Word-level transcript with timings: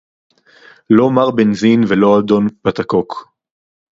לא 0.89 1.11
מר 1.15 1.31
בנזין 1.31 1.83
ולא 1.89 2.19
אדון 2.19 2.47
פטקוק 2.61 3.27